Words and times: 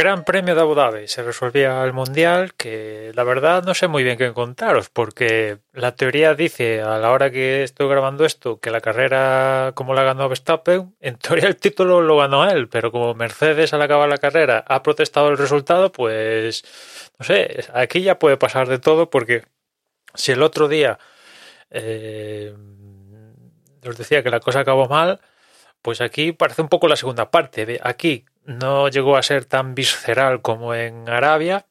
Gran 0.00 0.24
Premio 0.24 0.54
de 0.54 0.62
Abu 0.62 0.74
Dhabi. 0.74 1.08
Se 1.08 1.22
resolvía 1.22 1.84
el 1.84 1.92
Mundial, 1.92 2.54
que 2.54 3.12
la 3.14 3.22
verdad 3.22 3.62
no 3.64 3.74
sé 3.74 3.86
muy 3.86 4.02
bien 4.02 4.16
qué 4.16 4.32
contaros, 4.32 4.88
porque 4.88 5.58
la 5.74 5.94
teoría 5.94 6.34
dice, 6.34 6.80
a 6.80 6.96
la 6.96 7.10
hora 7.10 7.30
que 7.30 7.62
estoy 7.64 7.86
grabando 7.86 8.24
esto, 8.24 8.60
que 8.60 8.70
la 8.70 8.80
carrera, 8.80 9.72
como 9.74 9.92
la 9.92 10.02
ganó 10.02 10.26
Verstappen, 10.26 10.96
en 11.00 11.16
teoría 11.18 11.48
el 11.48 11.56
título 11.56 12.00
lo 12.00 12.16
ganó 12.16 12.48
él, 12.50 12.70
pero 12.70 12.90
como 12.90 13.12
Mercedes 13.12 13.74
al 13.74 13.82
acabar 13.82 14.08
la 14.08 14.16
carrera 14.16 14.64
ha 14.66 14.82
protestado 14.82 15.28
el 15.28 15.36
resultado, 15.36 15.92
pues 15.92 16.64
no 17.18 17.26
sé, 17.26 17.66
aquí 17.74 18.00
ya 18.00 18.18
puede 18.18 18.38
pasar 18.38 18.68
de 18.68 18.78
todo, 18.78 19.10
porque 19.10 19.44
si 20.14 20.32
el 20.32 20.42
otro 20.42 20.68
día 20.68 20.98
eh, 21.68 22.54
os 23.86 23.98
decía 23.98 24.22
que 24.22 24.30
la 24.30 24.40
cosa 24.40 24.60
acabó 24.60 24.88
mal, 24.88 25.20
pues 25.82 26.00
aquí 26.00 26.32
parece 26.32 26.62
un 26.62 26.68
poco 26.68 26.88
la 26.88 26.96
segunda 26.96 27.30
parte. 27.30 27.80
Aquí 27.82 28.24
no 28.50 28.88
llegó 28.88 29.16
a 29.16 29.22
ser 29.22 29.44
tan 29.44 29.74
visceral 29.74 30.42
como 30.42 30.74
en 30.74 31.08
Arabia, 31.08 31.66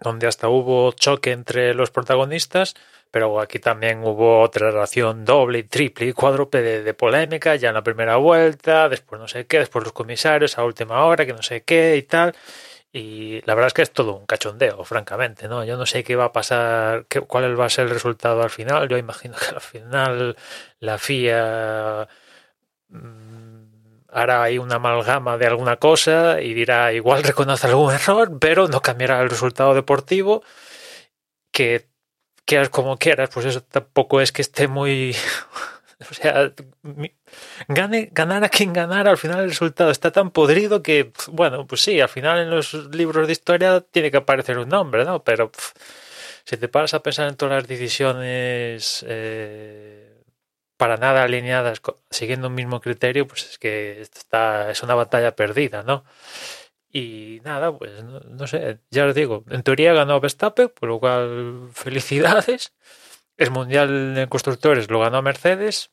donde 0.00 0.26
hasta 0.26 0.48
hubo 0.48 0.92
choque 0.92 1.32
entre 1.32 1.74
los 1.74 1.90
protagonistas, 1.90 2.74
pero 3.10 3.40
aquí 3.40 3.58
también 3.58 4.04
hubo 4.04 4.40
otra 4.40 4.70
relación 4.70 5.24
doble, 5.24 5.64
triple 5.64 6.06
y 6.06 6.12
cuádruple 6.12 6.82
de, 6.82 6.94
polémica, 6.94 7.56
ya 7.56 7.68
en 7.68 7.74
la 7.74 7.82
primera 7.82 8.16
vuelta, 8.16 8.88
después 8.88 9.20
no 9.20 9.28
sé 9.28 9.46
qué, 9.46 9.58
después 9.58 9.84
los 9.84 9.92
comisarios 9.92 10.58
a 10.58 10.64
última 10.64 11.04
hora, 11.04 11.26
que 11.26 11.32
no 11.32 11.42
sé 11.42 11.62
qué 11.62 11.96
y 11.96 12.02
tal. 12.02 12.34
Y 12.92 13.40
la 13.46 13.54
verdad 13.54 13.68
es 13.68 13.74
que 13.74 13.82
es 13.82 13.92
todo 13.92 14.14
un 14.16 14.26
cachondeo, 14.26 14.84
francamente, 14.84 15.48
¿no? 15.48 15.64
Yo 15.64 15.76
no 15.76 15.86
sé 15.86 16.02
qué 16.04 16.16
va 16.16 16.26
a 16.26 16.32
pasar, 16.32 17.06
qué, 17.08 17.20
cuál 17.20 17.58
va 17.58 17.66
a 17.66 17.70
ser 17.70 17.86
el 17.86 17.90
resultado 17.92 18.42
al 18.42 18.50
final. 18.50 18.88
Yo 18.88 18.98
imagino 18.98 19.36
que 19.38 19.54
al 19.54 19.60
final 19.60 20.36
la 20.80 20.98
FIA 20.98 22.08
hará 24.12 24.42
ahí 24.42 24.58
una 24.58 24.76
amalgama 24.76 25.38
de 25.38 25.46
alguna 25.46 25.76
cosa 25.76 26.40
y 26.40 26.54
dirá 26.54 26.92
igual 26.92 27.22
reconoce 27.22 27.66
algún 27.66 27.92
error, 27.94 28.38
pero 28.38 28.68
no 28.68 28.80
cambiará 28.80 29.20
el 29.20 29.30
resultado 29.30 29.74
deportivo, 29.74 30.42
que 31.52 31.88
quieras 32.44 32.68
como 32.68 32.96
quieras, 32.98 33.30
pues 33.32 33.46
eso 33.46 33.62
tampoco 33.62 34.20
es 34.20 34.32
que 34.32 34.42
esté 34.42 34.68
muy... 34.68 35.14
o 36.10 36.14
sea, 36.14 36.52
gane, 37.68 38.08
ganar 38.12 38.44
a 38.44 38.48
quien 38.48 38.72
ganar, 38.72 39.06
al 39.08 39.18
final 39.18 39.40
el 39.40 39.50
resultado 39.50 39.90
está 39.90 40.10
tan 40.10 40.30
podrido 40.30 40.82
que, 40.82 41.12
bueno, 41.28 41.66
pues 41.66 41.82
sí, 41.82 42.00
al 42.00 42.08
final 42.08 42.40
en 42.40 42.50
los 42.50 42.74
libros 42.92 43.26
de 43.26 43.32
historia 43.32 43.80
tiene 43.80 44.10
que 44.10 44.16
aparecer 44.16 44.58
un 44.58 44.68
nombre, 44.68 45.04
¿no? 45.04 45.22
Pero 45.22 45.50
si 46.44 46.56
te 46.56 46.68
paras 46.68 46.94
a 46.94 47.02
pensar 47.02 47.28
en 47.28 47.36
todas 47.36 47.54
las 47.54 47.68
decisiones... 47.68 49.04
Eh, 49.08 50.19
para 50.80 50.96
nada 50.96 51.24
alineadas 51.24 51.82
siguiendo 52.08 52.48
un 52.48 52.54
mismo 52.54 52.80
criterio, 52.80 53.26
pues 53.26 53.50
es 53.50 53.58
que 53.58 54.00
está, 54.00 54.70
es 54.70 54.82
una 54.82 54.94
batalla 54.94 55.36
perdida, 55.36 55.82
¿no? 55.82 56.04
Y 56.90 57.40
nada, 57.44 57.76
pues 57.76 58.02
no, 58.02 58.46
sé, 58.46 58.78
ya 58.90 59.04
os 59.04 59.14
digo, 59.14 59.44
en 59.50 59.62
teoría 59.62 59.92
ganó 59.92 60.18
Verstappen, 60.20 60.70
por 60.70 60.88
lo 60.88 60.98
cual 60.98 61.68
felicidades. 61.74 62.72
El 63.36 63.50
Mundial 63.50 64.14
de 64.14 64.28
Constructores 64.28 64.90
lo 64.90 65.00
ganó 65.00 65.20
Mercedes. 65.20 65.90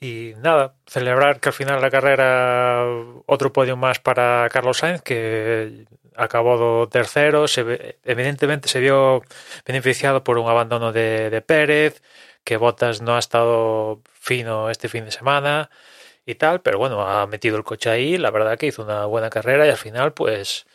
Y 0.00 0.32
nada, 0.38 0.76
celebrar 0.86 1.40
que 1.40 1.50
al 1.50 1.52
final 1.52 1.82
la 1.82 1.90
carrera, 1.90 2.86
otro 3.26 3.52
podio 3.52 3.76
más 3.76 3.98
para 3.98 4.48
Carlos 4.50 4.78
Sainz, 4.78 5.02
que 5.02 5.84
acabó 6.16 6.88
tercero. 6.88 7.44
Evidentemente 8.04 8.68
se 8.68 8.80
vio 8.80 9.22
beneficiado 9.66 10.24
por 10.24 10.38
un 10.38 10.48
abandono 10.48 10.92
de, 10.92 11.28
de 11.28 11.42
Pérez 11.42 12.00
que 12.44 12.56
Bottas 12.56 13.02
no 13.02 13.16
ha 13.16 13.18
estado 13.18 14.02
fino 14.12 14.70
este 14.70 14.88
fin 14.88 15.04
de 15.04 15.12
semana 15.12 15.70
y 16.26 16.34
tal, 16.36 16.60
pero 16.62 16.78
bueno, 16.78 17.02
ha 17.06 17.26
metido 17.26 17.56
el 17.56 17.64
coche 17.64 17.90
ahí, 17.90 18.18
la 18.18 18.30
verdad 18.30 18.58
que 18.58 18.66
hizo 18.66 18.82
una 18.82 19.06
buena 19.06 19.30
carrera 19.30 19.66
y 19.66 19.70
al 19.70 19.76
final 19.76 20.12
pues 20.14 20.66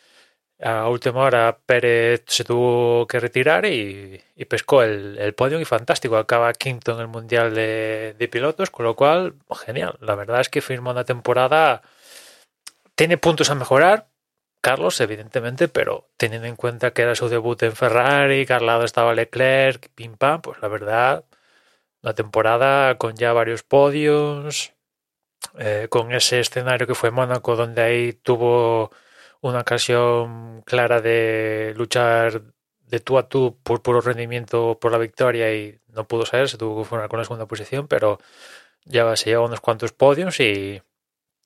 a 0.61 0.87
última 0.89 1.21
hora 1.21 1.59
Pérez 1.65 2.23
se 2.27 2.43
tuvo 2.43 3.07
que 3.07 3.19
retirar 3.19 3.65
y, 3.65 4.23
pescó 4.49 4.83
el, 4.83 5.17
el, 5.17 5.33
podio 5.33 5.59
y 5.59 5.65
fantástico, 5.65 6.17
acaba 6.17 6.53
quinto 6.53 6.93
en 6.93 7.01
el 7.01 7.07
Mundial 7.07 7.53
de, 7.53 8.15
de, 8.17 8.27
Pilotos, 8.27 8.69
con 8.69 8.85
lo 8.85 8.95
cual 8.95 9.35
genial, 9.65 9.97
la 10.01 10.15
verdad 10.15 10.41
es 10.41 10.49
que 10.49 10.61
firma 10.61 10.91
una 10.91 11.03
temporada, 11.05 11.81
tiene 12.95 13.17
puntos 13.17 13.49
a 13.49 13.55
mejorar, 13.55 14.07
Carlos, 14.61 14.99
evidentemente, 15.01 15.67
pero 15.67 16.09
teniendo 16.17 16.47
en 16.47 16.55
cuenta 16.55 16.91
que 16.91 17.03
era 17.03 17.15
su 17.15 17.29
debut 17.29 17.61
en 17.63 17.73
Ferrari, 17.73 18.45
que 18.45 18.53
al 18.53 18.65
lado 18.65 18.83
estaba 18.85 19.13
Leclerc, 19.13 19.89
pim 19.93 20.17
pam, 20.17 20.41
pues 20.41 20.59
la 20.61 20.67
verdad, 20.69 21.25
la 22.05 22.13
temporada 22.13 22.99
con 22.99 23.16
ya 23.16 23.33
varios 23.33 23.63
podios, 23.63 24.73
eh, 25.57 25.88
con 25.89 26.13
ese 26.13 26.39
escenario 26.39 26.85
que 26.85 26.93
fue 26.93 27.09
Mónaco, 27.09 27.55
donde 27.55 27.81
ahí 27.81 28.13
tuvo 28.13 28.91
una 29.41 29.61
ocasión 29.61 30.61
clara 30.67 31.01
de 31.01 31.73
luchar 31.75 32.44
de 32.88 32.99
tú 32.99 33.17
a 33.17 33.27
tú 33.27 33.57
por 33.63 33.81
puro 33.81 34.01
rendimiento 34.01 34.77
por 34.79 34.91
la 34.91 34.99
victoria 34.99 35.51
y 35.55 35.79
no 35.88 36.07
pudo 36.07 36.27
ser, 36.27 36.47
se 36.47 36.59
tuvo 36.59 36.83
que 36.83 36.89
formar 36.89 37.09
con 37.09 37.17
la 37.19 37.25
segunda 37.25 37.47
posición, 37.47 37.88
pero 37.88 38.19
ya 38.85 39.15
se 39.15 39.31
lleva 39.31 39.45
unos 39.45 39.61
cuantos 39.61 39.91
podios 39.91 40.39
y 40.39 40.83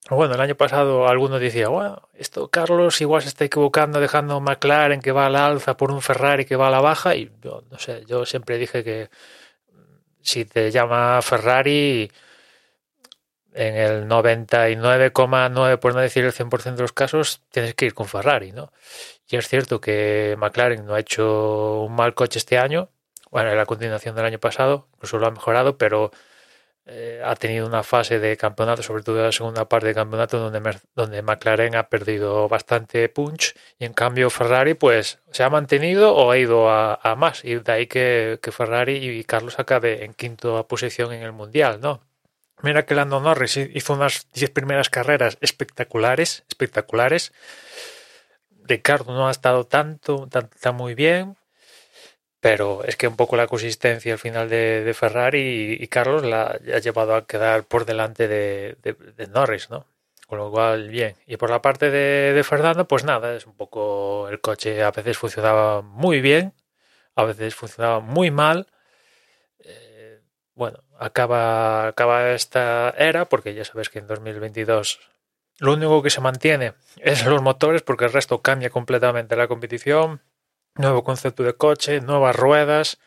bueno, 0.10 0.36
el 0.36 0.42
año 0.42 0.56
pasado 0.56 1.08
alguno 1.08 1.40
decía, 1.40 1.70
bueno, 1.70 2.10
esto 2.16 2.50
Carlos 2.50 3.00
igual 3.00 3.22
se 3.22 3.30
está 3.30 3.46
equivocando 3.46 4.02
dejando 4.02 4.42
McLaren 4.42 5.02
que 5.02 5.14
va 5.14 5.28
a 5.28 5.30
la 5.30 5.46
alza 5.46 5.78
por 5.78 5.92
un 5.92 6.02
Ferrari 6.02 6.44
que 6.46 6.58
va 6.58 6.68
a 6.68 6.72
la 6.72 6.82
baja 6.82 7.16
y 7.16 7.32
yo 7.42 7.64
no 7.72 7.80
sé, 7.80 8.04
yo 8.08 8.26
siempre 8.26 8.58
dije 8.58 8.84
que 8.84 9.10
si 10.22 10.46
te 10.46 10.72
llama 10.72 11.22
Ferrari, 11.22 12.12
en 13.54 13.76
el 13.76 14.08
99,9, 14.08 15.80
por 15.80 15.94
no 15.94 16.00
decir 16.00 16.24
el 16.26 16.34
100% 16.34 16.76
de 16.76 16.82
los 16.82 16.94
casos, 16.94 17.42
tienes 17.52 17.74
que 17.76 17.86
ir 17.86 17.94
con 17.94 18.08
Ferrari, 18.08 18.52
¿no? 18.52 18.72
Y 19.28 19.38
es 19.38 19.48
cierto 19.48 19.82
que 19.82 20.36
McLaren 20.38 20.86
no 20.86 20.96
ha 20.96 21.00
hecho 21.00 21.84
un 21.84 21.96
mal 21.96 22.14
coche 22.14 22.40
este 22.40 22.58
año, 22.58 22.90
bueno, 23.32 23.52
en 23.52 23.58
la 23.58 23.66
continuación 23.66 24.16
del 24.16 24.26
año 24.26 24.40
pasado, 24.40 24.88
incluso 24.96 25.18
lo 25.20 25.28
ha 25.28 25.32
mejorado, 25.32 25.78
pero 25.78 26.12
eh, 26.92 27.22
ha 27.24 27.36
tenido 27.36 27.68
una 27.68 27.84
fase 27.84 28.18
de 28.18 28.36
campeonato, 28.36 28.82
sobre 28.82 29.04
todo 29.04 29.22
la 29.22 29.32
segunda 29.32 29.70
parte 29.70 29.88
de 29.88 29.94
campeonato, 29.94 30.40
donde, 30.40 30.80
donde 30.96 31.22
McLaren 31.22 31.76
ha 31.76 31.88
perdido 31.88 32.50
bastante 32.50 33.08
punch 33.10 33.54
y 33.78 33.86
en 33.86 33.94
cambio 33.94 34.32
Ferrari 34.32 34.74
pues 34.74 35.20
se 35.32 35.44
ha 35.44 35.50
mantenido 35.52 36.16
o 36.16 36.32
ha 36.32 36.38
ido 36.40 36.70
a, 36.72 37.16
más 37.16 37.46
y 37.46 37.56
de 37.56 37.72
ahí 37.72 37.86
que, 37.88 38.40
Ferrari 38.52 38.96
y 38.98 39.24
Carlos 39.24 39.60
acabe 39.60 40.04
en 40.04 40.14
quinta 40.16 40.64
posición 40.64 41.14
en 41.14 41.22
el 41.22 41.32
Mundial, 41.32 41.80
¿no? 41.80 42.02
Mira 42.64 42.86
que 42.86 42.96
Lando 42.96 43.20
Norris 43.22 43.58
hizo 43.58 43.94
unas 43.94 44.28
10 44.34 44.50
primeras 44.50 44.90
carreras 44.90 45.38
espectaculares, 45.42 46.44
espectaculares. 46.50 47.32
Ricardo 48.64 49.14
no 49.14 49.28
ha 49.28 49.32
estado 49.32 49.66
tanto, 49.66 50.28
está 50.28 50.72
muy 50.72 50.96
bien. 50.96 51.38
Pero 52.42 52.84
es 52.86 52.96
que 52.96 53.08
un 53.08 53.18
poco 53.18 53.36
la 53.36 53.48
consistencia 53.48 54.14
al 54.14 54.20
final 54.20 54.50
de, 54.50 54.94
Ferrari 54.98 55.78
y, 55.80 55.88
Carlos 55.88 56.24
la 56.24 56.58
ha 56.74 56.80
llevado 56.80 57.16
a 57.16 57.26
quedar 57.28 57.66
por 57.66 57.86
delante 57.86 58.28
de, 58.28 58.78
Norris, 59.30 59.70
¿no? 59.70 59.86
Con 60.28 60.40
lo 60.40 60.52
cual, 60.52 60.90
bien. 60.90 61.16
Y 61.28 61.38
por 61.38 61.50
la 61.50 61.62
parte 61.62 61.90
de, 61.90 62.44
Fernando, 62.44 62.88
pues 62.88 63.04
nada, 63.04 63.36
es 63.36 63.46
un 63.46 63.56
poco 63.56 64.30
el 64.30 64.40
coche 64.42 64.84
a 64.84 64.92
veces 64.92 65.18
funcionaba 65.18 65.82
muy 65.82 66.22
bien, 66.22 66.54
a 67.16 67.24
veces 67.26 67.56
funcionaba 67.56 68.00
muy 68.00 68.32
mal. 68.32 68.68
Eh, 69.60 70.22
bueno, 70.56 70.84
acaba, 71.00 71.88
acaba 71.88 72.32
esta 72.32 72.92
era, 72.98 73.26
porque 73.26 73.54
ya 73.54 73.66
sabes 73.66 73.90
que 73.90 74.00
en 74.00 74.08
2022 74.08 75.00
lo 75.60 75.74
único 75.74 76.02
que 76.02 76.10
se 76.10 76.22
mantiene 76.22 76.74
es 76.98 77.26
los 77.26 77.42
motores, 77.42 77.82
porque 77.82 78.06
el 78.06 78.14
resto 78.14 78.42
cambia 78.42 78.70
completamente 78.70 79.36
la 79.36 79.48
competición 79.48 80.22
nuevo 80.76 81.04
concepto 81.04 81.44
de 81.44 81.54
coche, 81.54 82.02
nuevas 82.02 82.36
ruedas 82.36 83.00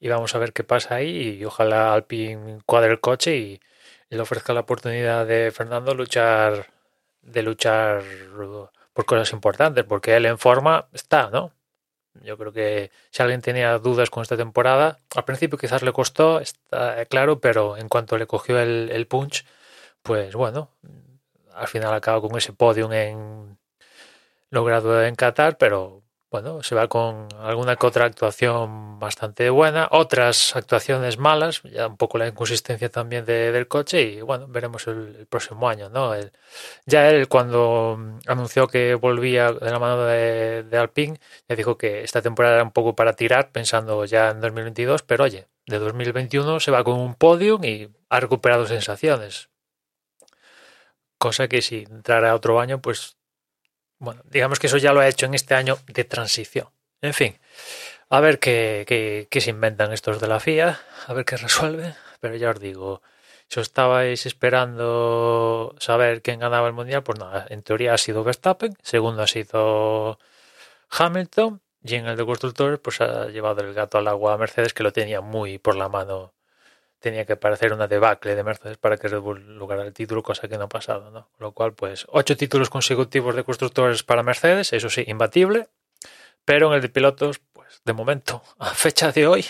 y 0.00 0.08
vamos 0.08 0.34
a 0.34 0.38
ver 0.38 0.52
qué 0.52 0.64
pasa 0.64 0.96
ahí 0.96 1.38
y 1.40 1.44
ojalá 1.44 1.92
Alpine 1.92 2.60
cuadre 2.66 2.92
el 2.92 3.00
coche 3.00 3.36
y, 3.36 3.60
le 4.08 4.20
ofrezca 4.20 4.52
la 4.52 4.60
oportunidad 4.60 5.26
de 5.26 5.50
Fernando 5.50 5.92
luchar 5.92 6.68
de 7.22 7.42
luchar 7.42 8.04
por 8.92 9.04
cosas 9.04 9.32
importantes 9.32 9.84
porque 9.84 10.14
él 10.14 10.26
en 10.26 10.38
forma 10.38 10.88
está, 10.92 11.28
¿no? 11.30 11.52
Yo 12.22 12.38
creo 12.38 12.52
que 12.52 12.92
si 13.10 13.22
alguien 13.22 13.42
tenía 13.42 13.76
dudas 13.78 14.10
con 14.10 14.22
esta 14.22 14.36
temporada, 14.36 14.98
al 15.14 15.24
principio 15.24 15.58
quizás 15.58 15.82
le 15.82 15.92
costó, 15.92 16.40
está 16.40 17.04
claro, 17.06 17.40
pero 17.40 17.76
en 17.76 17.88
cuanto 17.88 18.16
le 18.16 18.26
cogió 18.28 18.60
el, 18.60 18.90
el 18.92 19.06
punch, 19.08 19.44
pues 20.02 20.34
bueno, 20.34 20.70
al 21.52 21.68
final 21.68 21.92
acaba 21.94 22.20
con 22.20 22.36
ese 22.36 22.52
podium 22.52 22.92
en 22.92 23.58
logrado 24.50 25.02
en 25.04 25.14
Qatar, 25.16 25.58
pero 25.58 26.02
bueno, 26.42 26.62
se 26.62 26.74
va 26.74 26.86
con 26.86 27.28
alguna 27.40 27.76
que 27.76 27.86
otra 27.86 28.04
actuación 28.04 28.98
bastante 28.98 29.48
buena, 29.48 29.88
otras 29.90 30.54
actuaciones 30.54 31.16
malas, 31.16 31.62
ya 31.62 31.86
un 31.86 31.96
poco 31.96 32.18
la 32.18 32.26
inconsistencia 32.26 32.90
también 32.90 33.24
del 33.24 33.66
coche 33.68 34.02
y 34.02 34.20
bueno, 34.20 34.46
veremos 34.46 34.86
el, 34.86 35.26
próximo 35.30 35.66
año, 35.66 35.88
¿no? 35.88 36.12
ya 36.84 37.08
él 37.08 37.28
cuando 37.28 37.98
anunció 38.26 38.68
que 38.68 38.94
volvía 38.96 39.50
de 39.50 39.70
la 39.70 39.78
mano 39.78 40.04
de, 40.04 40.62
de, 40.64 40.76
Alpine, 40.76 41.18
ya 41.48 41.56
dijo 41.56 41.78
que 41.78 42.02
esta 42.02 42.20
temporada 42.20 42.56
era 42.56 42.64
un 42.64 42.72
poco 42.72 42.94
para 42.94 43.14
tirar, 43.14 43.50
pensando 43.50 44.04
ya 44.04 44.28
en 44.28 44.42
2022, 44.42 45.04
pero 45.04 45.24
oye, 45.24 45.48
de 45.64 45.78
2021 45.78 46.60
se 46.60 46.70
va 46.70 46.84
con 46.84 46.98
un 46.98 47.14
podium 47.14 47.64
y 47.64 47.88
ha 48.10 48.20
recuperado 48.20 48.66
sensaciones. 48.66 49.48
Cosa 51.16 51.48
que 51.48 51.62
si 51.62 51.84
entrara 51.90 52.34
otro 52.34 52.60
año, 52.60 52.82
pues 52.82 53.16
bueno, 53.98 54.22
digamos 54.24 54.58
que 54.58 54.66
eso 54.66 54.76
ya 54.78 54.92
lo 54.92 55.00
ha 55.00 55.08
hecho 55.08 55.26
en 55.26 55.34
este 55.34 55.54
año 55.54 55.78
de 55.86 56.04
transición. 56.04 56.68
En 57.02 57.14
fin, 57.14 57.38
a 58.08 58.20
ver 58.20 58.38
qué, 58.38 58.84
qué, 58.86 59.28
qué 59.30 59.40
se 59.40 59.50
inventan 59.50 59.92
estos 59.92 60.20
de 60.20 60.28
la 60.28 60.40
FIA, 60.40 60.80
a 61.06 61.12
ver 61.12 61.24
qué 61.24 61.36
resuelven, 61.36 61.94
pero 62.20 62.36
ya 62.36 62.50
os 62.50 62.60
digo, 62.60 63.02
si 63.48 63.60
os 63.60 63.66
estabais 63.68 64.26
esperando 64.26 65.74
saber 65.78 66.22
quién 66.22 66.40
ganaba 66.40 66.68
el 66.68 66.74
mundial, 66.74 67.02
pues 67.02 67.18
nada, 67.18 67.46
en 67.48 67.62
teoría 67.62 67.94
ha 67.94 67.98
sido 67.98 68.24
Verstappen, 68.24 68.74
segundo 68.82 69.22
ha 69.22 69.26
sido 69.26 70.18
Hamilton, 70.90 71.62
y 71.82 71.94
en 71.94 72.06
el 72.06 72.16
de 72.16 72.26
constructores, 72.26 72.80
pues 72.80 73.00
ha 73.00 73.26
llevado 73.28 73.62
el 73.62 73.72
gato 73.72 73.98
al 73.98 74.08
agua 74.08 74.34
a 74.34 74.38
Mercedes, 74.38 74.74
que 74.74 74.82
lo 74.82 74.92
tenía 74.92 75.20
muy 75.20 75.58
por 75.58 75.76
la 75.76 75.88
mano 75.88 76.34
tenía 77.00 77.24
que 77.24 77.36
parecer 77.36 77.72
una 77.72 77.86
debacle 77.86 78.34
de 78.34 78.42
Mercedes 78.42 78.78
para 78.78 78.96
que 78.96 79.08
Red 79.08 79.20
Bull 79.20 79.58
lograra 79.58 79.84
el 79.84 79.92
título, 79.92 80.22
cosa 80.22 80.48
que 80.48 80.58
no 80.58 80.64
ha 80.64 80.68
pasado, 80.68 81.10
¿no? 81.10 81.28
Lo 81.38 81.52
cual, 81.52 81.74
pues, 81.74 82.06
ocho 82.08 82.36
títulos 82.36 82.70
consecutivos 82.70 83.34
de 83.34 83.44
constructores 83.44 84.02
para 84.02 84.22
Mercedes, 84.22 84.72
eso 84.72 84.88
sí, 84.88 85.04
imbatible, 85.06 85.68
pero 86.44 86.68
en 86.68 86.74
el 86.74 86.80
de 86.80 86.88
pilotos, 86.88 87.40
pues, 87.52 87.82
de 87.84 87.92
momento, 87.92 88.42
a 88.58 88.74
fecha 88.74 89.12
de 89.12 89.26
hoy, 89.26 89.44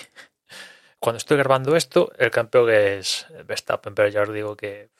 cuando 0.99 1.19
estoy 1.19 1.37
grabando 1.39 1.77
esto, 1.77 2.11
el 2.19 2.31
campeón 2.31 2.71
es 2.71 3.27
Verstappen, 3.45 3.95
pero 3.95 4.09
ya 4.09 4.23
os 4.23 4.33
digo 4.33 4.57
que 4.57 4.91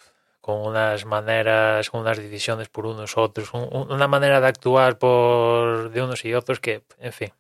con 0.41 0.65
unas 0.65 1.05
maneras, 1.05 1.91
con 1.91 2.03
unas 2.03 2.19
decisiones 2.19 2.69
por 2.69 2.87
unos 2.87 3.17
otros, 3.17 3.51
una 3.53 4.07
manera 4.07 4.41
de 4.41 4.47
actuar 4.47 4.97
por 4.97 5.91
de 5.91 6.03
unos 6.03 6.25
y 6.25 6.35
otros 6.35 6.61
que, 6.61 6.85
en 7.01 7.13
fin. 7.13 7.33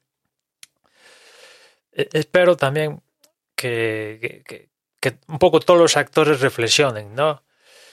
E, 1.93 2.09
espero 2.13 2.57
también 2.57 3.01
que, 3.55 4.69
un 5.27 5.39
poco 5.39 5.61
todos 5.61 5.81
los 5.81 5.97
actores 5.97 6.41
reflexionen, 6.41 7.15
¿no? 7.15 7.43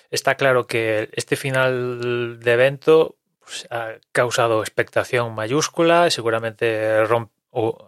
Está 0.09 0.35
claro 0.35 0.67
que 0.67 1.09
este 1.13 1.35
final 1.35 2.39
de 2.39 2.51
evento 2.51 3.15
pues, 3.39 3.67
ha 3.71 3.95
causado 4.11 4.61
expectación 4.61 5.33
mayúscula, 5.33 6.09
seguramente 6.11 7.03
o, 7.49 7.87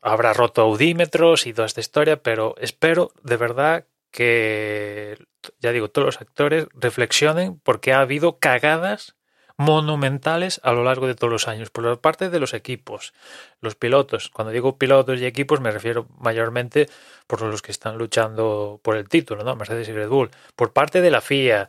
habrá 0.00 0.32
roto 0.32 0.62
audímetros 0.62 1.46
y 1.46 1.52
toda 1.52 1.66
esta 1.66 1.80
historia, 1.80 2.22
pero 2.22 2.54
espero 2.58 3.12
de 3.22 3.36
verdad 3.36 3.86
que, 4.10 5.16
ya 5.60 5.72
digo, 5.72 5.88
todos 5.88 6.06
los 6.06 6.20
actores 6.20 6.66
reflexionen 6.74 7.60
porque 7.60 7.92
ha 7.92 8.00
habido 8.00 8.38
cagadas 8.38 9.16
monumentales 9.62 10.60
a 10.64 10.72
lo 10.72 10.84
largo 10.84 11.06
de 11.06 11.14
todos 11.14 11.32
los 11.32 11.48
años, 11.48 11.70
por 11.70 12.00
parte 12.00 12.28
de 12.30 12.40
los 12.40 12.52
equipos, 12.52 13.14
los 13.60 13.74
pilotos. 13.74 14.28
Cuando 14.28 14.52
digo 14.52 14.76
pilotos 14.76 15.20
y 15.20 15.26
equipos 15.26 15.60
me 15.60 15.70
refiero 15.70 16.06
mayormente 16.18 16.88
por 17.26 17.40
los 17.42 17.62
que 17.62 17.72
están 17.72 17.96
luchando 17.96 18.80
por 18.82 18.96
el 18.96 19.08
título, 19.08 19.44
¿no? 19.44 19.56
Mercedes 19.56 19.88
y 19.88 19.92
Red 19.92 20.08
Bull, 20.08 20.30
por 20.56 20.72
parte 20.72 21.00
de 21.00 21.10
la 21.10 21.20
FIA, 21.20 21.68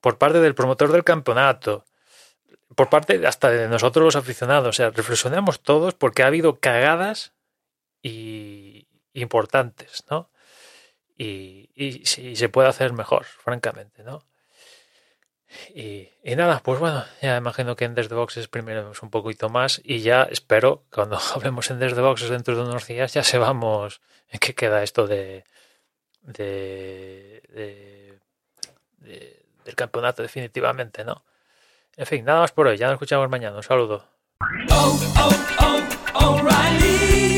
por 0.00 0.18
parte 0.18 0.40
del 0.40 0.54
promotor 0.54 0.92
del 0.92 1.04
campeonato, 1.04 1.84
por 2.74 2.88
parte 2.88 3.24
hasta 3.26 3.50
de 3.50 3.68
nosotros 3.68 4.04
los 4.04 4.16
aficionados. 4.16 4.68
O 4.68 4.72
sea, 4.72 4.90
reflexionemos 4.90 5.60
todos 5.60 5.94
porque 5.94 6.22
ha 6.22 6.26
habido 6.26 6.58
cagadas 6.60 7.32
y 8.02 8.86
importantes, 9.14 10.04
¿no? 10.10 10.30
Y, 11.16 11.70
y, 11.74 12.02
y 12.02 12.36
se 12.36 12.48
puede 12.48 12.68
hacer 12.68 12.92
mejor, 12.92 13.24
francamente, 13.24 14.04
¿no? 14.04 14.24
Y, 15.74 16.10
nada, 16.36 16.60
pues 16.62 16.78
bueno, 16.78 17.04
ya 17.22 17.36
imagino 17.36 17.74
que 17.74 17.84
en 17.86 17.94
Desde 17.94 18.14
Boxes 18.14 18.48
primero 18.48 18.92
un 19.00 19.10
poquito 19.10 19.48
más 19.48 19.80
y 19.82 20.00
ya 20.00 20.24
espero 20.24 20.84
cuando 20.92 21.18
hablemos 21.34 21.70
en 21.70 21.78
Desde 21.78 22.00
Boxes 22.02 22.28
dentro 22.28 22.54
de 22.56 22.62
unos 22.62 22.86
días 22.86 23.14
ya 23.14 23.22
sepamos 23.22 24.00
en 24.30 24.40
qué 24.40 24.54
queda 24.54 24.82
esto 24.82 25.06
de, 25.06 25.44
de, 26.22 28.18
del 29.64 29.74
campeonato 29.74 30.22
definitivamente, 30.22 31.04
¿no? 31.04 31.24
En 31.96 32.06
fin, 32.06 32.24
nada 32.24 32.40
más 32.40 32.52
por 32.52 32.66
hoy, 32.66 32.76
ya 32.76 32.86
nos 32.86 32.94
escuchamos 32.94 33.28
mañana, 33.28 33.56
un 33.56 33.62
saludo. 33.62 34.06
Oh, 34.70 35.00
oh, 35.18 35.30
oh, 36.14 37.37